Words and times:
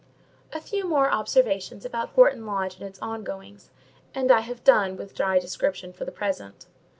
A 0.51 0.59
few 0.59 0.87
more 0.89 1.11
observations 1.11 1.85
about 1.85 2.09
Horton 2.15 2.43
Lodge 2.47 2.73
and 2.79 2.83
its 2.87 2.97
ongoings, 3.03 3.69
and 4.15 4.31
I 4.31 4.39
have 4.39 4.63
done 4.63 4.97
with 4.97 5.13
dry 5.13 5.37
description 5.37 5.93
for 5.93 6.05
the 6.05 6.11
present. 6.11 6.65